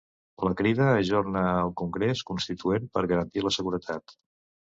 [0.47, 4.17] La Crida ajorna el congrés constituent per garantir la seguretat